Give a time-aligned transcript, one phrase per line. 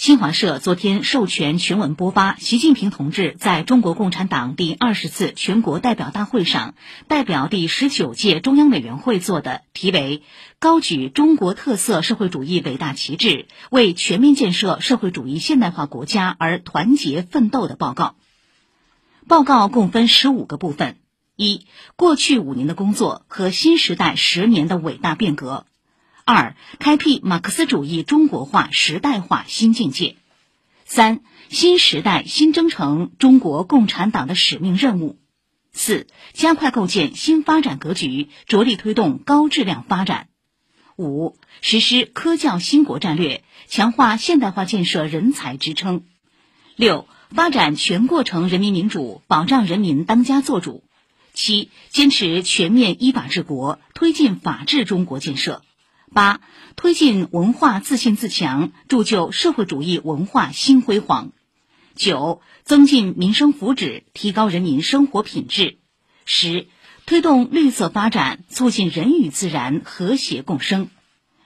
[0.00, 6.74] 新华社昨天授权全文播发习近平同志在中国共产党第二十次全国代表大会上
[7.06, 10.22] 代表第十九届中央委员会做的题为
[10.58, 18.16] “高举中国特色社会主义伟大旗帜，为全面建设社会主义现代化国家而团结奋斗”的报告。
[19.28, 20.96] 报告共分十五个部分：
[21.36, 25.66] 一、过去五年的工作和新时代十年的伟大变革。
[26.32, 30.14] 二、开辟马克思主义中国化时代化新境界；
[30.84, 35.16] 三、新时代新征程中国共产党的使命任务；
[35.72, 40.26] 四、加快构建新发展格局，着力推动高质量发展；
[40.96, 46.02] 五、实施科教兴国战略，强化现代化建设人才支撑；
[46.76, 50.84] 六、发展全过程人民民主，保障人民当家作主；
[51.34, 55.62] 七、坚持全面依法治国，推进法治中国建设。
[56.12, 56.40] 八、
[56.76, 61.32] 推进文化自信自强，铸就社会主义文化新辉煌。
[61.94, 65.78] 九、增进民生福祉，提高人民生活品质。
[66.24, 66.68] 十、
[67.06, 70.88] 推动绿色发展，促进人与自然和谐共生。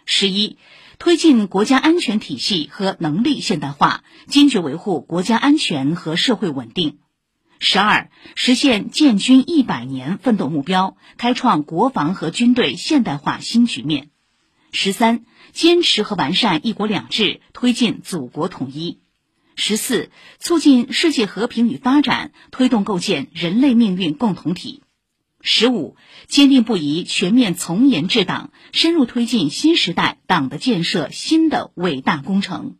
[0.07, 0.59] 十一、
[0.99, 6.99] 推进国家安全体系和能力现代化，坚决维护国家安全和社会稳定。
[7.59, 14.11] 十二、实现建军一百年奋斗目标，开创国防和军队现代化新局面。
[14.77, 18.99] 十三，坚持和完善“一国两制”，推进祖国统一；
[19.55, 24.81] 十四，促进世界和平与发展，推动构建人类命运共同体；
[25.41, 32.75] 十五，坚定不移全面从严治党，深入推进新时代党的建设新的伟大工程。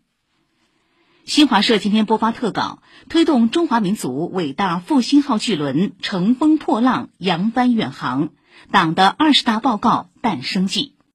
[1.25, 8.31] 新华社今天播发特稿，推动中华民族伟大复兴号巨轮乘风破浪，扬帆远航。
[8.73, 10.94] 党的二十大报告诞生记。